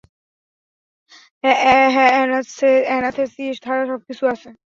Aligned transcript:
হ্যাঁ, 1.43 2.11
অ্যানাসথেসিয়া 2.13 3.53
ছাড়া 3.57 3.83
সবকিছুই 3.87 4.29
আছে। 4.33 4.49